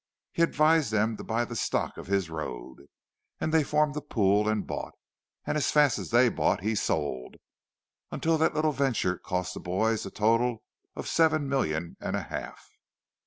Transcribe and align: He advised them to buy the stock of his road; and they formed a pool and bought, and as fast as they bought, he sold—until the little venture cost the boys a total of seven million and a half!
He 0.31 0.41
advised 0.41 0.89
them 0.89 1.15
to 1.17 1.23
buy 1.23 1.45
the 1.45 1.55
stock 1.55 1.95
of 1.95 2.07
his 2.07 2.27
road; 2.27 2.87
and 3.39 3.53
they 3.53 3.63
formed 3.63 3.95
a 3.95 4.01
pool 4.01 4.49
and 4.49 4.65
bought, 4.65 4.95
and 5.45 5.55
as 5.55 5.69
fast 5.69 5.99
as 5.99 6.09
they 6.09 6.27
bought, 6.27 6.61
he 6.63 6.73
sold—until 6.73 8.39
the 8.39 8.49
little 8.49 8.71
venture 8.71 9.19
cost 9.19 9.53
the 9.53 9.59
boys 9.59 10.03
a 10.03 10.09
total 10.09 10.63
of 10.95 11.07
seven 11.07 11.47
million 11.47 11.97
and 11.99 12.15
a 12.15 12.23
half! 12.23 12.67